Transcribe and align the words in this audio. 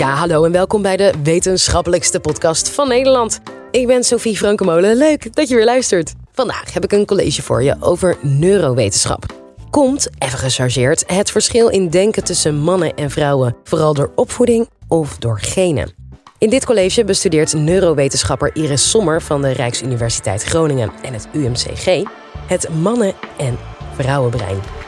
Ja, 0.00 0.14
hallo 0.14 0.44
en 0.44 0.52
welkom 0.52 0.82
bij 0.82 0.96
de 0.96 1.12
wetenschappelijkste 1.22 2.20
podcast 2.20 2.68
van 2.68 2.88
Nederland. 2.88 3.40
Ik 3.70 3.86
ben 3.86 4.04
Sophie 4.04 4.36
Frankemolen. 4.36 4.96
Leuk 4.96 5.34
dat 5.34 5.48
je 5.48 5.54
weer 5.54 5.64
luistert. 5.64 6.12
Vandaag 6.32 6.72
heb 6.72 6.84
ik 6.84 6.92
een 6.92 7.06
college 7.06 7.42
voor 7.42 7.62
je 7.62 7.76
over 7.80 8.16
neurowetenschap. 8.20 9.24
Komt, 9.70 10.08
even 10.18 10.38
gechargeerd, 10.38 11.04
het 11.06 11.30
verschil 11.30 11.68
in 11.68 11.88
denken 11.88 12.24
tussen 12.24 12.56
mannen 12.56 12.94
en 12.94 13.10
vrouwen 13.10 13.56
vooral 13.64 13.94
door 13.94 14.12
opvoeding 14.14 14.68
of 14.88 15.18
door 15.18 15.40
genen? 15.40 15.92
In 16.38 16.50
dit 16.50 16.64
college 16.64 17.04
bestudeert 17.04 17.54
neurowetenschapper 17.54 18.50
Iris 18.54 18.90
Sommer 18.90 19.22
van 19.22 19.42
de 19.42 19.50
Rijksuniversiteit 19.50 20.42
Groningen 20.42 20.92
en 21.02 21.12
het 21.12 21.28
UMCG 21.32 22.02
het 22.46 22.68
mannen- 22.68 23.14
en 23.36 23.58
vrouwenbrein. 23.96 24.79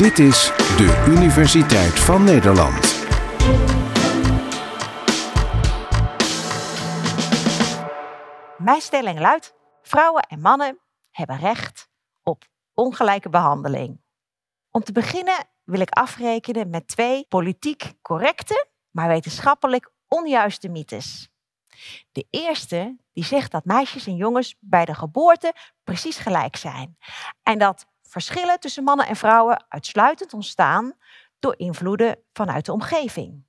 Dit 0.00 0.18
is 0.18 0.46
de 0.76 1.04
Universiteit 1.08 1.98
van 2.00 2.24
Nederland. 2.24 3.06
Mijn 8.58 8.80
stelling 8.80 9.18
luidt: 9.18 9.54
vrouwen 9.82 10.22
en 10.22 10.40
mannen 10.40 10.78
hebben 11.10 11.38
recht 11.38 11.88
op 12.22 12.44
ongelijke 12.74 13.28
behandeling. 13.28 14.00
Om 14.70 14.82
te 14.82 14.92
beginnen 14.92 15.46
wil 15.64 15.80
ik 15.80 15.90
afrekenen 15.90 16.70
met 16.70 16.88
twee 16.88 17.26
politiek 17.28 17.92
correcte, 18.02 18.68
maar 18.90 19.08
wetenschappelijk 19.08 19.92
onjuiste 20.08 20.68
mythes. 20.68 21.28
De 22.12 22.26
eerste 22.30 22.96
die 23.12 23.24
zegt 23.24 23.50
dat 23.50 23.64
meisjes 23.64 24.06
en 24.06 24.16
jongens 24.16 24.56
bij 24.60 24.84
de 24.84 24.94
geboorte 24.94 25.54
precies 25.84 26.18
gelijk 26.18 26.56
zijn 26.56 26.96
en 27.42 27.58
dat 27.58 27.86
verschillen 28.10 28.60
tussen 28.60 28.84
mannen 28.84 29.06
en 29.06 29.16
vrouwen 29.16 29.64
uitsluitend 29.68 30.34
ontstaan 30.34 30.92
door 31.38 31.54
invloeden 31.58 32.18
vanuit 32.32 32.64
de 32.64 32.72
omgeving. 32.72 33.44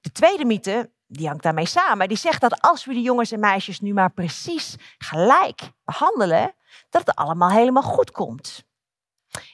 De 0.00 0.12
tweede 0.12 0.44
mythe, 0.44 0.90
die 1.06 1.26
hangt 1.26 1.42
daarmee 1.42 1.66
samen, 1.66 2.08
die 2.08 2.16
zegt 2.16 2.40
dat 2.40 2.60
als 2.60 2.84
we 2.84 2.94
de 2.94 3.00
jongens 3.00 3.32
en 3.32 3.40
meisjes 3.40 3.80
nu 3.80 3.92
maar 3.92 4.12
precies 4.12 4.76
gelijk 4.98 5.60
behandelen, 5.84 6.54
dat 6.90 7.06
het 7.06 7.16
allemaal 7.16 7.50
helemaal 7.50 7.82
goed 7.82 8.10
komt. 8.10 8.64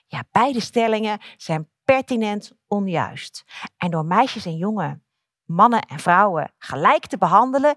Ja, 0.07 0.25
beide 0.31 0.61
stellingen 0.61 1.19
zijn 1.37 1.71
pertinent 1.85 2.53
onjuist. 2.67 3.45
En 3.77 3.91
door 3.91 4.05
meisjes 4.05 4.47
en 4.47 4.57
jongen, 4.57 5.05
mannen 5.45 5.83
en 5.83 5.99
vrouwen 5.99 6.53
gelijk 6.59 7.07
te 7.07 7.19
behandelen, 7.19 7.75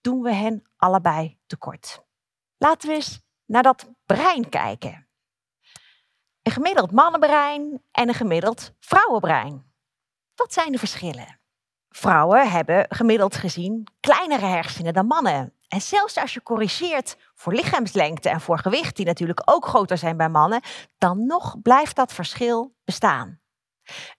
doen 0.00 0.22
we 0.22 0.32
hen 0.32 0.62
allebei 0.76 1.38
tekort. 1.46 2.02
Laten 2.56 2.88
we 2.88 2.94
eens 2.94 3.20
naar 3.44 3.62
dat 3.62 3.90
brein 4.06 4.48
kijken. 4.48 5.03
Een 6.44 6.52
gemiddeld 6.52 6.90
mannenbrein 6.90 7.82
en 7.92 8.08
een 8.08 8.14
gemiddeld 8.14 8.72
vrouwenbrein. 8.80 9.72
Wat 10.34 10.52
zijn 10.52 10.72
de 10.72 10.78
verschillen? 10.78 11.40
Vrouwen 11.88 12.50
hebben 12.50 12.86
gemiddeld 12.88 13.36
gezien 13.36 13.86
kleinere 14.00 14.46
hersenen 14.46 14.92
dan 14.92 15.06
mannen. 15.06 15.52
En 15.68 15.80
zelfs 15.80 16.16
als 16.16 16.34
je 16.34 16.42
corrigeert 16.42 17.16
voor 17.34 17.52
lichaamslengte 17.52 18.28
en 18.28 18.40
voor 18.40 18.58
gewicht, 18.58 18.96
die 18.96 19.06
natuurlijk 19.06 19.42
ook 19.44 19.66
groter 19.66 19.98
zijn 19.98 20.16
bij 20.16 20.28
mannen, 20.28 20.60
dan 20.98 21.26
nog 21.26 21.62
blijft 21.62 21.96
dat 21.96 22.12
verschil 22.12 22.74
bestaan. 22.84 23.40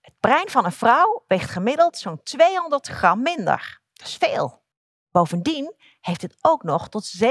Het 0.02 0.14
brein 0.20 0.50
van 0.50 0.66
een 0.66 0.72
vrouw 0.72 1.24
weegt 1.28 1.50
gemiddeld 1.50 1.98
zo'n 1.98 2.24
200 2.24 2.88
gram 2.88 3.22
minder. 3.22 3.82
Dat 3.94 4.08
is 4.08 4.16
veel. 4.16 4.64
Bovendien 5.12 5.76
heeft 6.02 6.22
het 6.22 6.38
ook 6.42 6.64
nog 6.64 6.90
tot 6.90 7.24
17% 7.24 7.28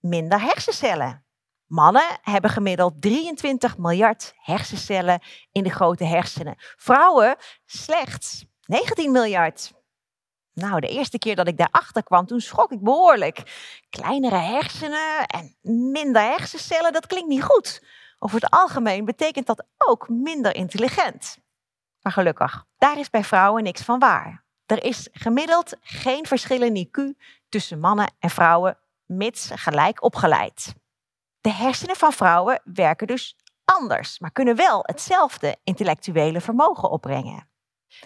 minder 0.00 0.40
hersencellen. 0.40 1.24
Mannen 1.72 2.18
hebben 2.22 2.50
gemiddeld 2.50 3.02
23 3.02 3.78
miljard 3.78 4.32
hersencellen 4.36 5.20
in 5.52 5.62
de 5.62 5.70
grote 5.70 6.04
hersenen. 6.04 6.54
Vrouwen 6.58 7.36
slechts 7.64 8.44
19 8.66 9.12
miljard. 9.12 9.72
Nou, 10.52 10.80
de 10.80 10.88
eerste 10.88 11.18
keer 11.18 11.36
dat 11.36 11.48
ik 11.48 11.56
daarachter 11.56 12.02
kwam, 12.02 12.26
toen 12.26 12.40
schrok 12.40 12.72
ik 12.72 12.80
behoorlijk. 12.80 13.42
Kleinere 13.90 14.36
hersenen 14.36 15.26
en 15.26 15.56
minder 15.90 16.22
hersencellen, 16.22 16.92
dat 16.92 17.06
klinkt 17.06 17.28
niet 17.28 17.42
goed. 17.42 17.84
Over 18.18 18.40
het 18.40 18.50
algemeen 18.50 19.04
betekent 19.04 19.46
dat 19.46 19.66
ook 19.78 20.08
minder 20.08 20.54
intelligent. 20.54 21.38
Maar 22.00 22.12
gelukkig, 22.12 22.64
daar 22.78 22.98
is 22.98 23.10
bij 23.10 23.24
vrouwen 23.24 23.62
niks 23.62 23.82
van 23.82 23.98
waar. 23.98 24.44
Er 24.66 24.84
is 24.84 25.08
gemiddeld 25.12 25.76
geen 25.80 26.26
verschil 26.26 26.62
in 26.62 26.86
IQ 26.86 27.18
tussen 27.48 27.80
mannen 27.80 28.12
en 28.18 28.30
vrouwen, 28.30 28.78
mits 29.06 29.50
gelijk 29.54 30.02
opgeleid. 30.02 30.80
De 31.42 31.52
hersenen 31.52 31.96
van 31.96 32.12
vrouwen 32.12 32.60
werken 32.64 33.06
dus 33.06 33.36
anders, 33.64 34.18
maar 34.18 34.32
kunnen 34.32 34.56
wel 34.56 34.80
hetzelfde 34.82 35.56
intellectuele 35.64 36.40
vermogen 36.40 36.90
opbrengen. 36.90 37.50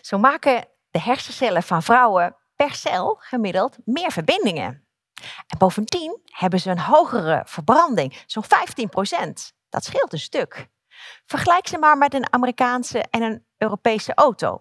Zo 0.01 0.19
maken 0.19 0.69
de 0.91 1.01
hersencellen 1.01 1.63
van 1.63 1.83
vrouwen 1.83 2.37
per 2.55 2.75
cel 2.75 3.17
gemiddeld 3.19 3.77
meer 3.85 4.13
verbindingen. 4.13 4.87
En 5.47 5.59
bovendien 5.59 6.21
hebben 6.25 6.61
ze 6.61 6.71
een 6.71 6.81
hogere 6.81 7.43
verbranding, 7.47 8.23
zo'n 8.27 8.45
15% 8.45 8.49
Dat 9.69 9.85
scheelt 9.85 10.13
een 10.13 10.19
stuk. 10.19 10.69
Vergelijk 11.27 11.67
ze 11.67 11.79
maar 11.79 11.99
met 11.99 12.15
een 12.15 12.33
Amerikaanse 12.33 13.05
en 13.11 13.23
een 13.23 13.47
Europese 13.57 14.15
auto. 14.15 14.61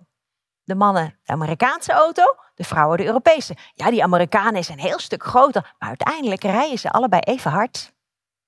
De 0.64 0.76
mannen 0.76 1.20
de 1.24 1.32
Amerikaanse 1.32 1.92
auto, 1.92 2.24
de 2.56 2.64
vrouwen 2.64 2.98
de 2.98 3.06
Europese. 3.06 3.56
Ja, 3.74 3.90
die 3.90 4.04
Amerikanen 4.04 4.60
is 4.60 4.70
een 4.70 4.80
heel 4.80 5.00
stuk 5.00 5.24
groter, 5.24 5.76
maar 5.80 5.90
uiteindelijk 5.90 6.44
rijden 6.44 6.80
ze 6.80 6.90
allebei 6.90 7.22
even 7.22 7.52
hard. 7.52 7.95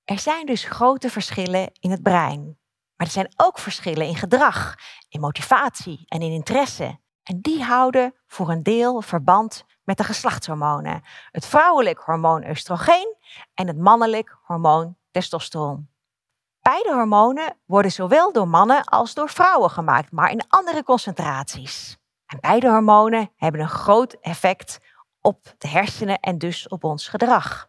Er 0.08 0.18
zijn 0.18 0.46
dus 0.46 0.64
grote 0.64 1.10
verschillen 1.10 1.70
in 1.80 1.90
het 1.90 2.02
brein. 2.02 2.58
Maar 2.96 3.06
er 3.06 3.12
zijn 3.12 3.32
ook 3.36 3.58
verschillen 3.58 4.06
in 4.06 4.16
gedrag, 4.16 4.74
in 5.08 5.20
motivatie 5.20 6.04
en 6.06 6.22
in 6.22 6.32
interesse. 6.32 7.00
En 7.22 7.40
die 7.40 7.62
houden 7.62 8.14
voor 8.26 8.50
een 8.50 8.62
deel 8.62 9.02
verband 9.02 9.64
met 9.84 9.96
de 9.96 10.04
geslachtshormonen. 10.04 11.02
Het 11.30 11.46
vrouwelijk 11.46 11.98
hormoon 11.98 12.48
oestrogeen 12.48 13.16
en 13.54 13.66
het 13.66 13.78
mannelijk 13.78 14.38
hormoon 14.42 14.96
testosteron. 15.10 15.88
Beide 16.60 16.92
hormonen 16.92 17.56
worden 17.64 17.92
zowel 17.92 18.32
door 18.32 18.48
mannen 18.48 18.84
als 18.84 19.14
door 19.14 19.30
vrouwen 19.30 19.70
gemaakt, 19.70 20.12
maar 20.12 20.30
in 20.30 20.48
andere 20.48 20.82
concentraties. 20.82 21.98
En 22.26 22.40
beide 22.40 22.68
hormonen 22.68 23.32
hebben 23.36 23.60
een 23.60 23.68
groot 23.68 24.12
effect 24.12 24.78
op 25.20 25.54
de 25.58 25.68
hersenen 25.68 26.18
en 26.20 26.38
dus 26.38 26.68
op 26.68 26.84
ons 26.84 27.08
gedrag. 27.08 27.68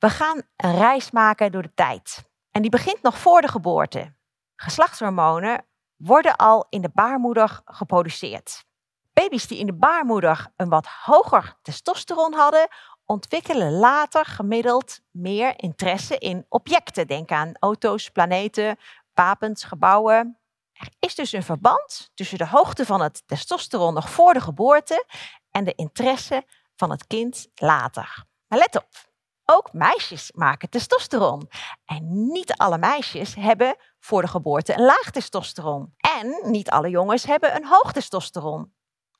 We 0.00 0.10
gaan 0.10 0.42
een 0.56 0.76
reis 0.76 1.10
maken 1.10 1.52
door 1.52 1.62
de 1.62 1.74
tijd. 1.74 2.28
En 2.50 2.62
die 2.62 2.70
begint 2.70 3.02
nog 3.02 3.18
voor 3.18 3.40
de 3.40 3.48
geboorte. 3.48 4.14
Geslachtshormonen 4.56 5.66
worden 5.96 6.36
al 6.36 6.66
in 6.68 6.80
de 6.80 6.90
baarmoeder 6.94 7.60
geproduceerd. 7.64 8.64
Baby's 9.12 9.46
die 9.46 9.58
in 9.58 9.66
de 9.66 9.74
baarmoeder 9.74 10.52
een 10.56 10.68
wat 10.68 10.86
hoger 10.86 11.56
testosteron 11.62 12.34
hadden, 12.34 12.68
ontwikkelen 13.04 13.72
later 13.72 14.24
gemiddeld 14.24 15.00
meer 15.10 15.52
interesse 15.56 16.18
in 16.18 16.46
objecten. 16.48 17.06
Denk 17.06 17.30
aan 17.30 17.56
auto's, 17.58 18.10
planeten, 18.10 18.78
wapens, 19.14 19.64
gebouwen. 19.64 20.38
Er 20.72 20.88
is 20.98 21.14
dus 21.14 21.32
een 21.32 21.42
verband 21.42 22.10
tussen 22.14 22.38
de 22.38 22.46
hoogte 22.46 22.86
van 22.86 23.00
het 23.00 23.22
testosteron 23.26 23.94
nog 23.94 24.10
voor 24.10 24.32
de 24.32 24.40
geboorte 24.40 25.04
en 25.50 25.64
de 25.64 25.74
interesse 25.74 26.44
van 26.76 26.90
het 26.90 27.06
kind 27.06 27.48
later. 27.54 28.24
Maar 28.46 28.58
let 28.58 28.76
op, 28.76 29.09
ook 29.50 29.72
meisjes 29.72 30.32
maken 30.34 30.68
testosteron. 30.68 31.48
En 31.84 32.30
niet 32.32 32.52
alle 32.52 32.78
meisjes 32.78 33.34
hebben 33.34 33.76
voor 34.00 34.22
de 34.22 34.28
geboorte 34.28 34.72
een 34.72 34.84
laag 34.84 35.10
testosteron. 35.10 35.94
En 35.96 36.50
niet 36.50 36.70
alle 36.70 36.88
jongens 36.88 37.24
hebben 37.24 37.56
een 37.56 37.66
hoog 37.66 37.92
testosteron. 37.92 38.72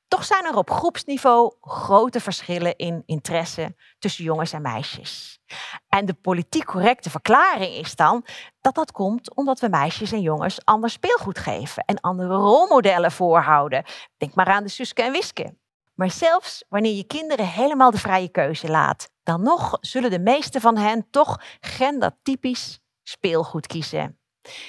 Toch 0.09 0.25
zijn 0.25 0.45
er 0.45 0.57
op 0.57 0.71
groepsniveau 0.71 1.55
grote 1.61 2.21
verschillen 2.21 2.77
in 2.77 3.03
interesse 3.07 3.77
tussen 3.99 4.25
jongens 4.25 4.53
en 4.53 4.63
meisjes. 4.63 5.41
En 5.89 6.07
de 6.07 6.15
politiek 6.15 6.65
correcte 6.65 7.11
verklaring 7.11 7.75
is 7.75 7.97
dan 7.97 8.25
dat 8.61 8.75
dat 8.75 8.93
komt 8.93 9.35
omdat 9.35 9.61
we 9.61 9.69
meisjes 9.69 10.12
en 10.12 10.21
jongens 10.21 10.65
ander 10.65 10.91
speelgoed 10.91 11.39
geven 11.39 11.85
en 11.85 12.01
andere 12.01 12.35
rolmodellen 12.35 13.12
voorhouden. 13.12 13.85
Denk 14.17 14.35
maar 14.35 14.47
aan 14.47 14.62
de 14.62 14.69
Suske 14.69 15.03
en 15.03 15.12
Wiske. 15.12 15.59
Maar 15.94 16.11
zelfs 16.11 16.65
wanneer 16.69 16.94
je 16.94 17.05
kinderen 17.05 17.47
helemaal 17.47 17.91
de 17.91 17.99
vrije 17.99 18.29
keuze 18.29 18.69
laat, 18.69 19.11
dan 19.31 19.43
nog 19.43 19.79
zullen 19.81 20.11
de 20.11 20.19
meeste 20.19 20.61
van 20.61 20.77
hen 20.77 21.11
toch 21.11 21.41
gendertypisch 21.61 22.81
speelgoed 23.03 23.67
kiezen. 23.67 24.19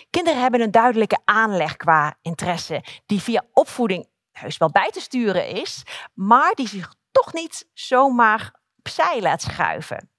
Kinderen 0.10 0.42
hebben 0.42 0.62
een 0.62 0.72
duidelijke 0.72 1.20
aanleg 1.26 1.78
qua 1.78 2.18
interesse, 2.22 2.84
die 3.06 3.22
via 3.22 3.44
opvoeding 3.54 4.08
heus 4.32 4.58
wel 4.58 4.72
bij 4.72 4.90
te 4.90 5.00
sturen 5.00 5.48
is, 5.48 5.84
maar 6.14 6.54
die 6.54 6.68
zich 6.68 6.94
toch 7.12 7.34
niet 7.34 7.70
zomaar 7.74 8.60
opzij 8.78 9.22
laat 9.22 9.42
schuiven. 9.42 10.10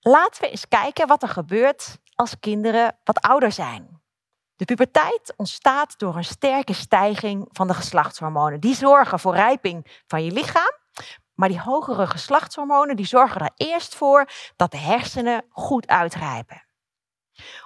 Laten 0.00 0.42
we 0.42 0.50
eens 0.50 0.68
kijken 0.68 1.06
wat 1.06 1.22
er 1.22 1.28
gebeurt 1.28 1.98
als 2.14 2.38
kinderen 2.40 2.98
wat 3.04 3.20
ouder 3.20 3.52
zijn. 3.52 4.00
De 4.56 4.64
puberteit 4.64 5.34
ontstaat 5.36 5.98
door 5.98 6.16
een 6.16 6.24
sterke 6.24 6.72
stijging 6.72 7.48
van 7.52 7.66
de 7.66 7.74
geslachtshormonen. 7.74 8.60
Die 8.60 8.74
zorgen 8.74 9.18
voor 9.18 9.34
rijping 9.34 10.02
van 10.06 10.24
je 10.24 10.32
lichaam. 10.32 10.77
Maar 11.38 11.48
die 11.48 11.60
hogere 11.60 12.06
geslachtshormonen 12.06 12.96
die 12.96 13.06
zorgen 13.06 13.40
er 13.40 13.50
eerst 13.56 13.94
voor 13.94 14.28
dat 14.56 14.70
de 14.70 14.78
hersenen 14.78 15.44
goed 15.50 15.86
uitrijpen. 15.86 16.64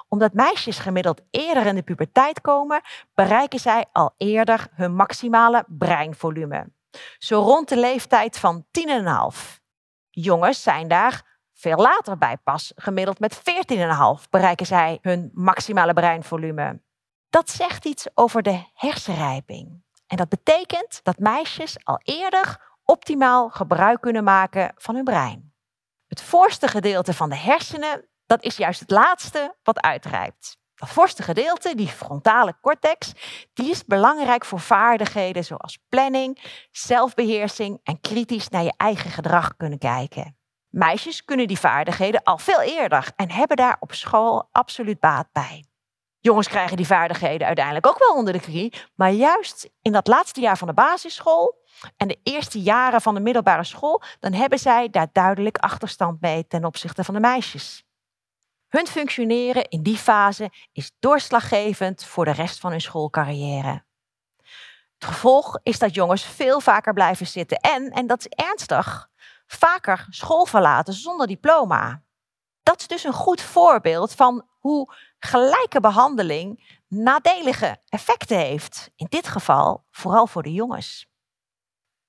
Omdat 0.08 0.32
meisjes 0.32 0.78
gemiddeld 0.78 1.20
eerder 1.30 1.66
in 1.66 1.74
de 1.74 1.82
puberteit 1.82 2.40
komen, 2.40 2.80
bereiken 3.14 3.58
zij 3.58 3.86
al 3.92 4.14
eerder 4.16 4.68
hun 4.72 4.94
maximale 4.94 5.64
breinvolume. 5.68 6.72
Zo 7.18 7.40
rond 7.40 7.68
de 7.68 7.76
leeftijd 7.76 8.38
van 8.38 8.64
10,5. 9.34 9.60
Jongens 10.10 10.62
zijn 10.62 10.88
daar 10.88 11.38
veel 11.54 11.76
later 11.76 12.18
bij, 12.18 12.36
pas 12.36 12.72
gemiddeld 12.76 13.18
met 13.18 13.38
14,5 13.38 14.28
bereiken 14.30 14.66
zij 14.66 14.98
hun 15.02 15.30
maximale 15.34 15.92
breinvolume. 15.92 16.82
Dat 17.30 17.50
zegt 17.50 17.84
iets 17.84 18.06
over 18.14 18.42
de 18.42 18.64
hersenrijping. 18.74 19.82
En 20.06 20.16
dat 20.16 20.28
betekent 20.28 21.00
dat 21.02 21.18
meisjes 21.18 21.84
al 21.84 22.00
eerder 22.02 22.70
optimaal 22.92 23.50
gebruik 23.50 24.00
kunnen 24.00 24.24
maken 24.24 24.72
van 24.76 24.94
hun 24.94 25.04
brein. 25.04 25.54
Het 26.06 26.22
voorste 26.22 26.68
gedeelte 26.68 27.14
van 27.14 27.28
de 27.28 27.36
hersenen, 27.36 28.08
dat 28.26 28.42
is 28.42 28.56
juist 28.56 28.80
het 28.80 28.90
laatste 28.90 29.56
wat 29.62 29.80
uitrijpt. 29.80 30.56
Dat 30.74 30.88
voorste 30.88 31.22
gedeelte, 31.22 31.74
die 31.74 31.88
frontale 31.88 32.54
cortex, 32.60 33.12
die 33.52 33.70
is 33.70 33.84
belangrijk 33.84 34.44
voor 34.44 34.60
vaardigheden 34.60 35.44
zoals 35.44 35.78
planning, 35.88 36.38
zelfbeheersing 36.70 37.80
en 37.82 38.00
kritisch 38.00 38.48
naar 38.48 38.62
je 38.62 38.74
eigen 38.76 39.10
gedrag 39.10 39.56
kunnen 39.56 39.78
kijken. 39.78 40.36
Meisjes 40.68 41.24
kunnen 41.24 41.46
die 41.46 41.58
vaardigheden 41.58 42.22
al 42.22 42.38
veel 42.38 42.60
eerder 42.60 43.12
en 43.16 43.30
hebben 43.30 43.56
daar 43.56 43.76
op 43.80 43.92
school 43.92 44.48
absoluut 44.50 45.00
baat 45.00 45.28
bij. 45.32 45.64
Jongens 46.22 46.48
krijgen 46.48 46.76
die 46.76 46.86
vaardigheden 46.86 47.46
uiteindelijk 47.46 47.86
ook 47.86 47.98
wel 47.98 48.16
onder 48.16 48.32
de 48.32 48.40
knie, 48.40 48.74
maar 48.94 49.10
juist 49.10 49.70
in 49.80 49.92
dat 49.92 50.06
laatste 50.06 50.40
jaar 50.40 50.58
van 50.58 50.68
de 50.68 50.74
basisschool 50.74 51.60
en 51.96 52.08
de 52.08 52.18
eerste 52.22 52.60
jaren 52.60 53.00
van 53.00 53.14
de 53.14 53.20
middelbare 53.20 53.64
school, 53.64 54.02
dan 54.20 54.32
hebben 54.32 54.58
zij 54.58 54.90
daar 54.90 55.08
duidelijk 55.12 55.58
achterstand 55.58 56.20
mee 56.20 56.46
ten 56.46 56.64
opzichte 56.64 57.04
van 57.04 57.14
de 57.14 57.20
meisjes. 57.20 57.84
Hun 58.68 58.86
functioneren 58.86 59.68
in 59.68 59.82
die 59.82 59.96
fase 59.96 60.50
is 60.72 60.92
doorslaggevend 60.98 62.04
voor 62.04 62.24
de 62.24 62.32
rest 62.32 62.60
van 62.60 62.70
hun 62.70 62.80
schoolcarrière. 62.80 63.84
Het 64.98 65.04
gevolg 65.04 65.58
is 65.62 65.78
dat 65.78 65.94
jongens 65.94 66.22
veel 66.24 66.60
vaker 66.60 66.92
blijven 66.92 67.26
zitten 67.26 67.58
en, 67.58 67.90
en 67.90 68.06
dat 68.06 68.18
is 68.18 68.46
ernstig, 68.46 69.08
vaker 69.46 70.06
school 70.10 70.46
verlaten 70.46 70.94
zonder 70.94 71.26
diploma. 71.26 72.02
Dat 72.62 72.80
is 72.80 72.86
dus 72.86 73.04
een 73.04 73.12
goed 73.12 73.40
voorbeeld 73.40 74.12
van 74.12 74.48
hoe 74.58 74.94
gelijke 75.18 75.80
behandeling 75.80 76.80
nadelige 76.88 77.80
effecten 77.88 78.38
heeft. 78.38 78.90
In 78.96 79.06
dit 79.08 79.28
geval 79.28 79.84
vooral 79.90 80.26
voor 80.26 80.42
de 80.42 80.52
jongens. 80.52 81.06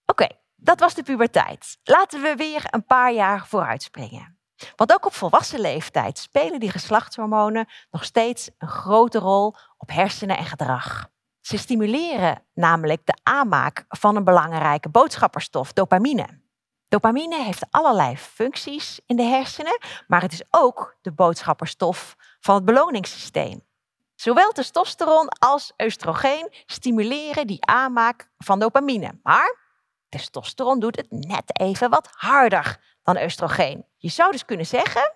Oké, 0.06 0.28
dat 0.56 0.80
was 0.80 0.94
de 0.94 1.04
puberteit. 1.04 1.78
Laten 1.84 2.22
we 2.22 2.36
weer 2.36 2.64
een 2.70 2.86
paar 2.86 3.14
jaar 3.14 3.48
vooruitspringen. 3.48 4.38
Want 4.76 4.94
ook 4.94 5.06
op 5.06 5.14
volwassen 5.14 5.60
leeftijd 5.60 6.18
spelen 6.18 6.60
die 6.60 6.72
geslachtshormonen 6.72 7.68
nog 7.92 8.04
steeds 8.04 8.50
een 8.58 8.68
grote 8.68 9.20
rol 9.20 9.56
op 9.78 9.90
hersenen 9.90 10.38
en 10.38 10.46
gedrag. 10.46 11.12
Ze 11.42 11.58
stimuleren 11.58 12.44
namelijk 12.54 13.06
de 13.06 13.20
aanmaak 13.24 13.86
van 13.88 14.16
een 14.16 14.24
belangrijke 14.24 14.90
boodschapperstof, 14.90 15.74
dopamine. 15.74 16.43
Dopamine 16.94 17.44
heeft 17.44 17.66
allerlei 17.72 18.18
functies 18.18 19.00
in 19.06 19.16
de 19.16 19.24
hersenen, 19.24 19.80
maar 20.08 20.22
het 20.22 20.32
is 20.32 20.44
ook 20.50 20.98
de 21.02 21.12
boodschapperstof 21.12 22.16
van 22.40 22.56
het 22.56 22.66
beloningssysteem. 22.66 23.64
Zowel 24.16 24.52
testosteron 24.52 25.30
als 25.30 25.74
oestrogeen 25.78 26.54
stimuleren 26.66 27.48
die 27.48 27.66
aanmaak 27.66 28.30
van 28.38 28.60
dopamine. 28.60 29.20
Maar 29.24 29.58
testosteron 30.10 30.80
doet 30.80 30.96
het 30.96 31.12
net 31.12 31.60
even 31.60 31.90
wat 31.90 32.10
harder 32.12 32.80
dan 33.04 33.22
oestrogeen. 33.22 33.86
Je 33.98 34.10
zou 34.10 34.32
dus 34.32 34.46
kunnen 34.46 34.66
zeggen, 34.66 35.14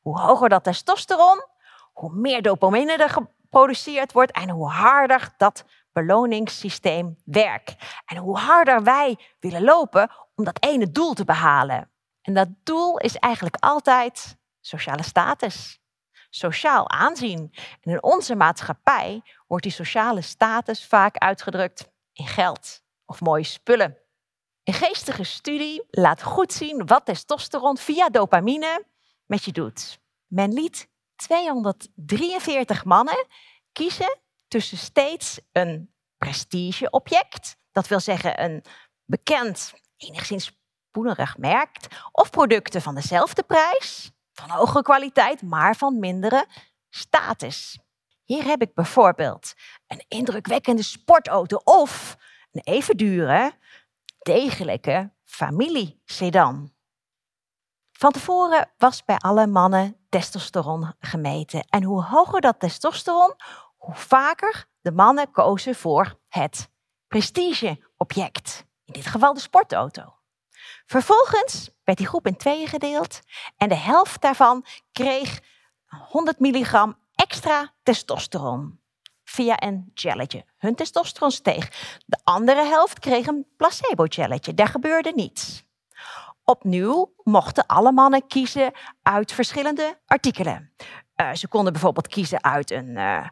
hoe 0.00 0.20
hoger 0.20 0.48
dat 0.48 0.64
testosteron, 0.64 1.44
hoe 1.92 2.12
meer 2.12 2.42
dopamine 2.42 2.96
er 2.96 3.10
geproduceerd 3.10 4.12
wordt 4.12 4.32
en 4.32 4.50
hoe 4.50 4.70
harder 4.70 5.34
dat 5.36 5.64
beloningssysteem 5.98 7.16
werkt. 7.24 7.74
En 8.06 8.16
hoe 8.16 8.38
harder 8.38 8.82
wij 8.82 9.18
willen 9.40 9.62
lopen 9.62 10.10
om 10.34 10.44
dat 10.44 10.64
ene 10.64 10.90
doel 10.90 11.14
te 11.14 11.24
behalen. 11.24 11.90
En 12.22 12.34
dat 12.34 12.48
doel 12.62 12.98
is 12.98 13.16
eigenlijk 13.16 13.56
altijd 13.60 14.36
sociale 14.60 15.02
status, 15.02 15.80
sociaal 16.30 16.90
aanzien. 16.90 17.54
En 17.80 17.92
in 17.92 18.02
onze 18.02 18.34
maatschappij 18.34 19.22
wordt 19.46 19.64
die 19.64 19.72
sociale 19.72 20.22
status 20.22 20.86
vaak 20.86 21.16
uitgedrukt 21.16 21.90
in 22.12 22.26
geld 22.26 22.82
of 23.06 23.20
mooie 23.20 23.44
spullen. 23.44 23.96
Een 24.64 24.74
geestige 24.74 25.24
studie 25.24 25.86
laat 25.90 26.22
goed 26.22 26.52
zien 26.52 26.86
wat 26.86 27.04
testosteron 27.04 27.76
via 27.76 28.08
dopamine 28.08 28.84
met 29.26 29.44
je 29.44 29.52
doet. 29.52 30.00
Men 30.26 30.52
liet 30.52 30.88
243 31.16 32.84
mannen 32.84 33.26
kiezen 33.72 34.18
tussen 34.48 34.78
steeds 34.78 35.40
een 35.52 35.94
prestigeobject, 36.18 37.56
dat 37.72 37.88
wil 37.88 38.00
zeggen 38.00 38.44
een 38.44 38.64
bekend, 39.04 39.72
enigszins 39.96 40.60
poenerig 40.90 41.36
merk, 41.36 41.76
of 42.12 42.30
producten 42.30 42.82
van 42.82 42.94
dezelfde 42.94 43.42
prijs, 43.42 44.10
van 44.32 44.50
hogere 44.50 44.82
kwaliteit, 44.82 45.42
maar 45.42 45.76
van 45.76 45.98
mindere 45.98 46.46
status. 46.88 47.78
Hier 48.24 48.44
heb 48.44 48.62
ik 48.62 48.74
bijvoorbeeld 48.74 49.54
een 49.86 50.04
indrukwekkende 50.08 50.82
sportauto 50.82 51.56
of 51.64 52.16
een 52.50 52.60
even 52.64 52.96
dure, 52.96 53.52
degelijke 54.18 55.12
familiesedan. 55.24 56.72
Van 57.90 58.12
tevoren 58.12 58.70
was 58.76 59.04
bij 59.04 59.16
alle 59.16 59.46
mannen 59.46 59.96
testosteron 60.08 60.94
gemeten. 61.00 61.64
En 61.68 61.82
hoe 61.82 62.02
hoger 62.04 62.40
dat 62.40 62.60
testosteron, 62.60 63.34
hoe 63.78 63.94
vaker 63.94 64.66
de 64.80 64.92
mannen 64.92 65.30
kozen 65.30 65.74
voor 65.74 66.18
het 66.28 66.70
prestigeobject. 67.06 68.66
In 68.84 68.92
dit 68.92 69.06
geval 69.06 69.34
de 69.34 69.40
sportauto. 69.40 70.14
Vervolgens 70.86 71.70
werd 71.84 71.98
die 71.98 72.06
groep 72.06 72.26
in 72.26 72.36
tweeën 72.36 72.68
gedeeld 72.68 73.20
en 73.56 73.68
de 73.68 73.74
helft 73.74 74.20
daarvan 74.20 74.64
kreeg 74.92 75.40
100 75.86 76.38
milligram 76.38 76.98
extra 77.14 77.74
testosteron 77.82 78.80
via 79.24 79.62
een 79.62 79.90
gelletje. 79.94 80.44
Hun 80.58 80.74
testosteron 80.74 81.30
steeg. 81.30 81.68
De 82.06 82.18
andere 82.24 82.64
helft 82.64 82.98
kreeg 82.98 83.26
een 83.26 83.46
placebo-gelletje. 83.56 84.54
Daar 84.54 84.68
gebeurde 84.68 85.12
niets. 85.14 85.66
Opnieuw 86.44 87.14
mochten 87.22 87.66
alle 87.66 87.92
mannen 87.92 88.26
kiezen 88.26 88.72
uit 89.02 89.32
verschillende 89.32 89.98
artikelen. 90.06 90.72
Uh, 91.16 91.34
ze 91.34 91.48
konden 91.48 91.72
bijvoorbeeld 91.72 92.08
kiezen 92.08 92.44
uit 92.44 92.70
een 92.70 92.88
uh, 92.88 93.28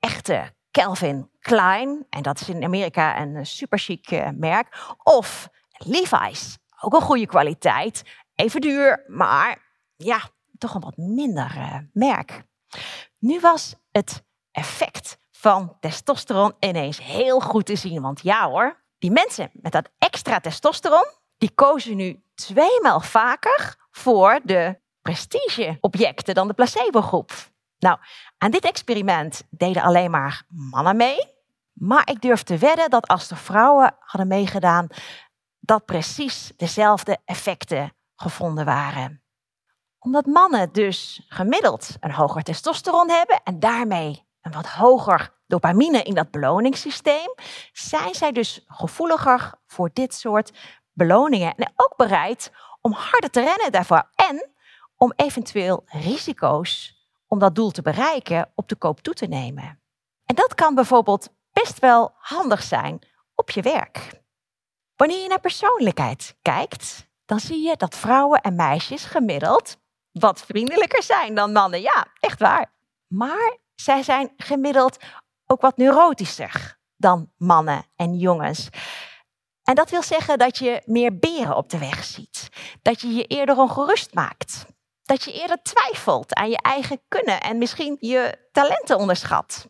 echte 0.00 0.52
Calvin 0.70 1.30
Klein, 1.40 2.06
en 2.10 2.22
dat 2.22 2.40
is 2.40 2.48
in 2.48 2.64
Amerika 2.64 3.20
een 3.20 3.46
super 3.46 3.78
chic 3.78 4.10
uh, 4.10 4.28
merk, 4.34 4.94
of 5.02 5.48
Levi's, 5.78 6.58
ook 6.80 6.94
een 6.94 7.00
goede 7.00 7.26
kwaliteit, 7.26 8.02
even 8.34 8.60
duur, 8.60 9.04
maar 9.06 9.58
ja, 9.96 10.20
toch 10.58 10.74
een 10.74 10.80
wat 10.80 10.96
minder 10.96 11.82
merk. 11.92 12.42
Nu 13.18 13.40
was 13.40 13.74
het 13.90 14.22
effect 14.52 15.18
van 15.30 15.76
testosteron 15.80 16.54
ineens 16.58 17.02
heel 17.02 17.40
goed 17.40 17.66
te 17.66 17.76
zien. 17.76 18.02
Want 18.02 18.22
ja 18.22 18.48
hoor, 18.48 18.82
die 18.98 19.10
mensen 19.10 19.50
met 19.52 19.72
dat 19.72 19.90
extra 19.98 20.40
testosteron, 20.40 21.06
die 21.38 21.50
kozen 21.54 21.96
nu 21.96 22.22
tweemaal 22.34 23.00
vaker 23.00 23.76
voor 23.90 24.40
de 24.44 24.78
prestigeobjecten 25.02 26.34
dan 26.34 26.48
de 26.48 26.54
placebo-groep. 26.54 27.32
Nou, 27.78 27.98
aan 28.38 28.50
dit 28.50 28.64
experiment 28.64 29.42
deden 29.50 29.82
alleen 29.82 30.10
maar 30.10 30.42
mannen 30.48 30.96
mee. 30.96 31.36
Maar 31.72 32.10
ik 32.10 32.20
durf 32.20 32.42
te 32.42 32.58
wedden 32.58 32.90
dat 32.90 33.06
als 33.06 33.28
de 33.28 33.36
vrouwen 33.36 33.94
hadden 33.98 34.28
meegedaan, 34.28 34.86
dat 35.58 35.84
precies 35.84 36.52
dezelfde 36.56 37.18
effecten 37.24 37.92
gevonden 38.16 38.64
waren. 38.64 39.22
Omdat 39.98 40.26
mannen 40.26 40.72
dus 40.72 41.24
gemiddeld 41.28 41.96
een 42.00 42.12
hoger 42.12 42.42
testosteron 42.42 43.10
hebben 43.10 43.40
en 43.44 43.60
daarmee 43.60 44.26
een 44.40 44.52
wat 44.52 44.66
hoger 44.66 45.36
dopamine 45.46 46.02
in 46.02 46.14
dat 46.14 46.30
beloningssysteem, 46.30 47.34
zijn 47.72 48.14
zij 48.14 48.32
dus 48.32 48.64
gevoeliger 48.66 49.54
voor 49.66 49.90
dit 49.92 50.14
soort 50.14 50.52
beloningen. 50.92 51.54
En 51.54 51.72
ook 51.76 51.96
bereid 51.96 52.52
om 52.80 52.92
harder 52.92 53.30
te 53.30 53.40
rennen 53.40 53.72
daarvoor. 53.72 54.10
En 54.14 54.50
om 54.96 55.12
eventueel 55.16 55.82
risico's 55.86 56.97
om 57.28 57.38
dat 57.38 57.54
doel 57.54 57.70
te 57.70 57.82
bereiken 57.82 58.52
op 58.54 58.68
de 58.68 58.76
koop 58.76 59.00
toe 59.00 59.14
te 59.14 59.26
nemen. 59.26 59.80
En 60.24 60.34
dat 60.34 60.54
kan 60.54 60.74
bijvoorbeeld 60.74 61.28
best 61.52 61.78
wel 61.78 62.12
handig 62.18 62.62
zijn 62.62 62.98
op 63.34 63.50
je 63.50 63.62
werk. 63.62 64.22
Wanneer 64.96 65.22
je 65.22 65.28
naar 65.28 65.40
persoonlijkheid 65.40 66.36
kijkt, 66.42 67.08
dan 67.24 67.40
zie 67.40 67.62
je 67.62 67.76
dat 67.76 67.96
vrouwen 67.96 68.40
en 68.40 68.54
meisjes 68.54 69.04
gemiddeld 69.04 69.76
wat 70.12 70.40
vriendelijker 70.40 71.02
zijn 71.02 71.34
dan 71.34 71.52
mannen. 71.52 71.80
Ja, 71.80 72.06
echt 72.20 72.38
waar. 72.38 72.72
Maar 73.06 73.58
zij 73.74 74.02
zijn 74.02 74.32
gemiddeld 74.36 74.96
ook 75.46 75.60
wat 75.60 75.76
neurotischer 75.76 76.78
dan 76.96 77.32
mannen 77.36 77.84
en 77.96 78.18
jongens. 78.18 78.68
En 79.62 79.74
dat 79.74 79.90
wil 79.90 80.02
zeggen 80.02 80.38
dat 80.38 80.58
je 80.58 80.82
meer 80.84 81.18
beren 81.18 81.56
op 81.56 81.70
de 81.70 81.78
weg 81.78 82.04
ziet. 82.04 82.48
Dat 82.82 83.00
je 83.00 83.08
je 83.14 83.24
eerder 83.24 83.56
ongerust 83.56 84.14
maakt. 84.14 84.66
Dat 85.08 85.24
je 85.24 85.32
eerder 85.32 85.62
twijfelt 85.62 86.34
aan 86.34 86.50
je 86.50 86.58
eigen 86.62 87.00
kunnen 87.08 87.40
en 87.40 87.58
misschien 87.58 87.96
je 88.00 88.38
talenten 88.52 88.98
onderschat. 88.98 89.68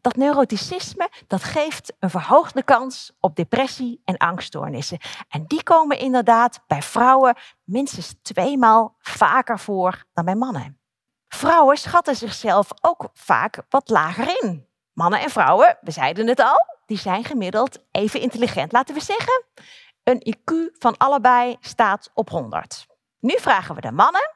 Dat 0.00 0.16
neuroticisme 0.16 1.08
dat 1.26 1.42
geeft 1.42 1.92
een 1.98 2.10
verhoogde 2.10 2.62
kans 2.62 3.12
op 3.20 3.36
depressie 3.36 4.00
en 4.04 4.16
angststoornissen. 4.16 4.98
En 5.28 5.44
die 5.46 5.62
komen 5.62 5.98
inderdaad 5.98 6.60
bij 6.66 6.82
vrouwen 6.82 7.36
minstens 7.64 8.14
tweemaal 8.22 8.96
vaker 8.98 9.58
voor 9.58 10.04
dan 10.12 10.24
bij 10.24 10.34
mannen. 10.34 10.80
Vrouwen 11.28 11.76
schatten 11.76 12.16
zichzelf 12.16 12.68
ook 12.80 13.08
vaak 13.12 13.62
wat 13.68 13.88
lager 13.88 14.42
in. 14.42 14.68
Mannen 14.92 15.20
en 15.20 15.30
vrouwen, 15.30 15.78
we 15.80 15.90
zeiden 15.90 16.26
het 16.26 16.40
al, 16.40 16.66
die 16.86 16.98
zijn 16.98 17.24
gemiddeld 17.24 17.78
even 17.90 18.20
intelligent. 18.20 18.72
Laten 18.72 18.94
we 18.94 19.00
zeggen, 19.00 19.44
een 20.02 20.34
IQ 20.36 20.78
van 20.78 20.96
allebei 20.96 21.56
staat 21.60 22.10
op 22.14 22.30
100. 22.30 22.86
Nu 23.18 23.34
vragen 23.40 23.74
we 23.74 23.80
de 23.80 23.92
mannen. 23.92 24.35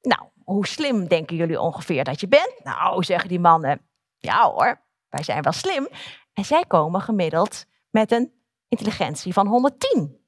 Nou, 0.00 0.22
hoe 0.44 0.66
slim 0.66 1.08
denken 1.08 1.36
jullie 1.36 1.60
ongeveer 1.60 2.04
dat 2.04 2.20
je 2.20 2.28
bent? 2.28 2.60
Nou, 2.64 3.04
zeggen 3.04 3.28
die 3.28 3.40
mannen. 3.40 3.88
Ja 4.18 4.50
hoor, 4.50 4.80
wij 5.08 5.22
zijn 5.22 5.42
wel 5.42 5.52
slim. 5.52 5.88
En 6.32 6.44
zij 6.44 6.64
komen 6.64 7.00
gemiddeld 7.00 7.64
met 7.90 8.12
een 8.12 8.32
intelligentie 8.68 9.32
van 9.32 9.46
110. 9.46 10.18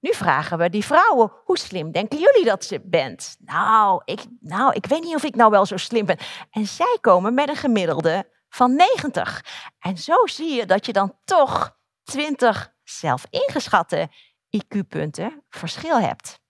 Nu 0.00 0.14
vragen 0.14 0.58
we 0.58 0.70
die 0.70 0.84
vrouwen, 0.84 1.32
hoe 1.44 1.58
slim 1.58 1.92
denken 1.92 2.18
jullie 2.18 2.44
dat 2.44 2.64
ze 2.64 2.80
bent? 2.84 3.36
Nou 3.38 4.02
ik, 4.04 4.24
nou, 4.40 4.72
ik 4.72 4.86
weet 4.86 5.02
niet 5.02 5.14
of 5.14 5.22
ik 5.22 5.34
nou 5.34 5.50
wel 5.50 5.66
zo 5.66 5.76
slim 5.76 6.06
ben. 6.06 6.18
En 6.50 6.66
zij 6.66 6.98
komen 7.00 7.34
met 7.34 7.48
een 7.48 7.56
gemiddelde 7.56 8.30
van 8.48 8.74
90. 8.76 9.44
En 9.78 9.98
zo 9.98 10.26
zie 10.26 10.54
je 10.54 10.66
dat 10.66 10.86
je 10.86 10.92
dan 10.92 11.18
toch 11.24 11.76
20 12.02 12.74
zelf 12.82 13.26
ingeschatte 13.30 14.08
IQ-punten 14.48 15.44
verschil 15.48 16.00
hebt. 16.00 16.42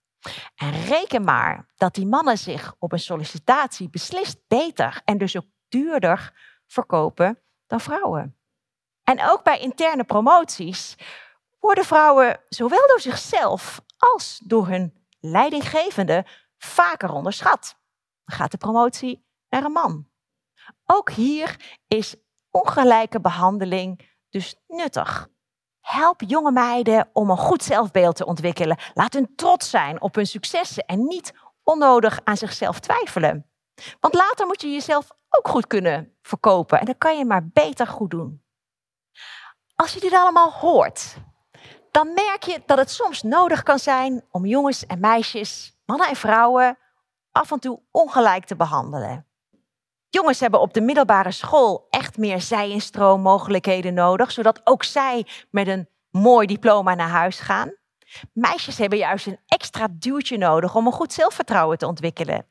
En 0.54 0.84
reken 0.84 1.24
maar 1.24 1.66
dat 1.76 1.94
die 1.94 2.06
mannen 2.06 2.38
zich 2.38 2.74
op 2.78 2.92
een 2.92 2.98
sollicitatie 2.98 3.90
beslist 3.90 4.38
beter 4.48 5.00
en 5.04 5.18
dus 5.18 5.36
ook 5.36 5.46
duurder 5.68 6.32
verkopen 6.66 7.38
dan 7.66 7.80
vrouwen. 7.80 8.36
En 9.02 9.24
ook 9.24 9.42
bij 9.42 9.60
interne 9.60 10.04
promoties 10.04 10.96
worden 11.60 11.84
vrouwen 11.84 12.40
zowel 12.48 12.86
door 12.86 13.00
zichzelf 13.00 13.80
als 13.96 14.40
door 14.44 14.68
hun 14.68 15.06
leidinggevende 15.20 16.26
vaker 16.58 17.10
onderschat. 17.10 17.78
Dan 18.24 18.36
gaat 18.36 18.50
de 18.50 18.56
promotie 18.56 19.26
naar 19.48 19.64
een 19.64 19.72
man. 19.72 20.08
Ook 20.84 21.10
hier 21.10 21.78
is 21.88 22.16
ongelijke 22.50 23.20
behandeling 23.20 24.12
dus 24.30 24.56
nuttig. 24.66 25.28
Help 25.84 26.20
jonge 26.26 26.52
meiden 26.52 27.08
om 27.12 27.30
een 27.30 27.36
goed 27.36 27.62
zelfbeeld 27.62 28.16
te 28.16 28.26
ontwikkelen. 28.26 28.78
Laat 28.94 29.12
hun 29.12 29.32
trots 29.36 29.70
zijn 29.70 30.00
op 30.00 30.14
hun 30.14 30.26
successen 30.26 30.84
en 30.84 31.06
niet 31.06 31.32
onnodig 31.62 32.20
aan 32.24 32.36
zichzelf 32.36 32.80
twijfelen. 32.80 33.46
Want 34.00 34.14
later 34.14 34.46
moet 34.46 34.60
je 34.60 34.72
jezelf 34.72 35.10
ook 35.30 35.48
goed 35.48 35.66
kunnen 35.66 36.16
verkopen 36.22 36.80
en 36.80 36.84
dat 36.84 36.98
kan 36.98 37.18
je 37.18 37.24
maar 37.24 37.48
beter 37.48 37.86
goed 37.86 38.10
doen. 38.10 38.42
Als 39.74 39.92
je 39.92 40.00
dit 40.00 40.12
allemaal 40.12 40.52
hoort, 40.52 41.16
dan 41.90 42.12
merk 42.12 42.42
je 42.42 42.62
dat 42.66 42.78
het 42.78 42.90
soms 42.90 43.22
nodig 43.22 43.62
kan 43.62 43.78
zijn 43.78 44.24
om 44.30 44.46
jongens 44.46 44.86
en 44.86 45.00
meisjes, 45.00 45.76
mannen 45.86 46.08
en 46.08 46.16
vrouwen 46.16 46.78
af 47.32 47.50
en 47.50 47.58
toe 47.58 47.82
ongelijk 47.90 48.44
te 48.44 48.56
behandelen. 48.56 49.26
Jongens 50.08 50.40
hebben 50.40 50.60
op 50.60 50.74
de 50.74 50.80
middelbare 50.80 51.30
school 51.30 51.86
echt 51.90 52.03
meer 52.16 52.40
zij- 52.40 52.82
en 52.92 53.20
mogelijkheden 53.20 53.94
nodig, 53.94 54.30
zodat 54.30 54.60
ook 54.64 54.84
zij 54.84 55.26
met 55.50 55.68
een 55.68 55.88
mooi 56.10 56.46
diploma 56.46 56.94
naar 56.94 57.08
huis 57.08 57.40
gaan. 57.40 57.72
Meisjes 58.32 58.78
hebben 58.78 58.98
juist 58.98 59.26
een 59.26 59.40
extra 59.46 59.88
duwtje 59.90 60.38
nodig 60.38 60.74
om 60.74 60.86
een 60.86 60.92
goed 60.92 61.12
zelfvertrouwen 61.12 61.78
te 61.78 61.86
ontwikkelen. 61.86 62.46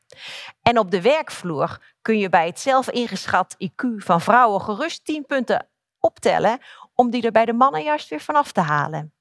En 0.62 0.80
op 0.80 0.92
de 0.92 1.02
werkvloer 1.02 1.96
kun 2.02 2.20
je 2.20 2.30
bij 2.30 2.46
het 2.46 2.60
zelf 2.60 2.90
ingeschat 2.90 3.56
IQ 3.66 3.98
van 3.98 4.22
vrouwen 4.22 4.62
gerust 4.62 5.06
10 5.06 5.26
punten 5.26 5.68
optellen 6.00 6.60
om 6.94 7.10
die 7.10 7.22
er 7.22 7.32
bij 7.32 7.46
de 7.46 7.54
mannen 7.54 7.84
juist 7.84 8.10
weer 8.10 8.22
vanaf 8.22 8.52
te 8.52 8.62
halen. 8.62 9.14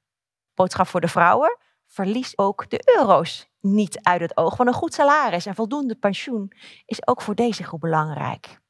Boodschap 0.55 0.87
voor 0.87 1.01
de 1.01 1.09
vrouwen: 1.09 1.59
verlies 1.87 2.39
ook 2.39 2.71
de 2.71 2.93
euro's 2.99 3.51
niet 3.61 3.99
uit 4.03 4.21
het 4.21 4.37
oog. 4.37 4.57
Want 4.57 4.69
een 4.69 4.75
goed 4.75 4.95
salaris 4.95 5.47
en 5.47 5.55
voldoende 5.55 5.95
pensioen 5.95 6.53
is 6.87 7.07
ook 7.07 7.23
voor 7.23 7.35
deze 7.35 7.65
groep 7.65 7.81
belangrijk. 7.81 8.61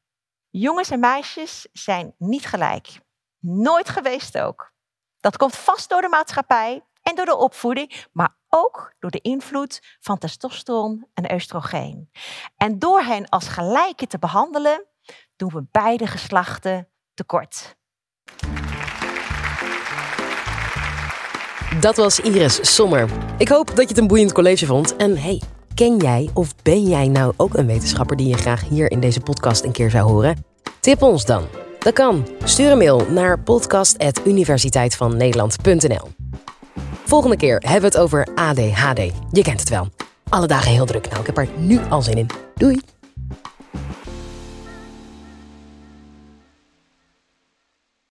Jongens 0.55 0.91
en 0.91 1.01
meisjes 1.01 1.69
zijn 1.73 2.15
niet 2.19 2.47
gelijk. 2.47 2.89
Nooit 3.39 3.89
geweest 3.89 4.39
ook. 4.39 4.73
Dat 5.21 5.37
komt 5.37 5.57
vast 5.57 5.89
door 5.89 6.01
de 6.01 6.09
maatschappij 6.09 6.85
en 7.03 7.15
door 7.15 7.25
de 7.25 7.37
opvoeding, 7.37 8.07
maar 8.13 8.37
ook 8.49 8.95
door 8.99 9.11
de 9.11 9.21
invloed 9.21 9.97
van 10.01 10.19
testosteron 10.19 11.07
en 11.15 11.33
oestrogeen. 11.33 12.11
En 12.57 12.79
door 12.79 13.01
hen 13.01 13.29
als 13.29 13.49
gelijke 13.49 14.07
te 14.07 14.19
behandelen, 14.19 14.87
doen 15.37 15.51
we 15.53 15.67
beide 15.71 16.07
geslachten 16.07 16.89
tekort. 17.15 17.77
Dat 21.81 21.97
was 21.97 22.21
Iris 22.21 22.75
Sommer. 22.75 23.09
Ik 23.39 23.49
hoop 23.49 23.67
dat 23.67 23.79
je 23.79 23.87
het 23.87 23.99
een 23.99 24.07
boeiend 24.07 24.33
college 24.33 24.67
vond. 24.67 24.97
En 24.97 25.17
hey, 25.17 25.43
ken 25.75 25.97
jij 25.97 26.31
of 26.35 26.55
ben 26.63 26.83
jij 26.83 27.09
nou 27.09 27.33
ook 27.37 27.57
een 27.57 27.67
wetenschapper 27.67 28.17
die 28.17 28.29
je 28.29 28.37
graag 28.37 28.69
hier 28.69 28.91
in 28.91 29.01
deze 29.01 29.21
podcast 29.21 29.65
een 29.65 29.73
keer 29.73 29.91
zou 29.91 30.11
horen? 30.11 30.45
Tip 30.81 31.03
ons 31.03 31.25
dan. 31.25 31.43
Dat 31.79 31.93
kan. 31.93 32.27
Stuur 32.45 32.71
een 32.71 32.79
mail 32.79 33.07
naar 33.11 33.41
podcast.universiteitvannederland.nl 33.41 36.09
Volgende 37.05 37.37
keer 37.37 37.59
hebben 37.59 37.81
we 37.81 37.87
het 37.87 37.99
over 37.99 38.29
ADHD. 38.35 39.01
Je 39.31 39.43
kent 39.43 39.61
het 39.61 39.69
wel. 39.69 39.89
Alle 40.29 40.47
dagen 40.47 40.71
heel 40.71 40.87
druk. 40.87 41.09
Nou, 41.09 41.21
ik 41.21 41.27
heb 41.27 41.39
er 41.39 41.49
nu 41.57 41.81
al 41.89 42.03
zin 42.03 42.17
in. 42.17 42.27
Doei! 42.55 42.81